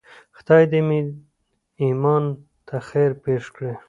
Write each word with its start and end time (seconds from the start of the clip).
خدای 0.37 0.63
دې 0.71 0.79
مې 0.87 0.99
ایمان 1.83 2.23
ته 2.67 2.75
خیر 2.89 3.11
پېښ 3.23 3.43
کړي. 3.55 3.73